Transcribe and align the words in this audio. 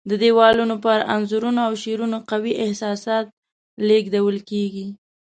د 0.09 0.11
دیوالونو 0.23 0.75
پر 0.85 0.99
انځورونو 1.15 1.59
او 1.67 1.73
شعرونو 1.83 2.17
قوي 2.29 2.53
احساسات 2.65 3.25
لېږدول 3.87 4.37
کېږي. 4.49 4.87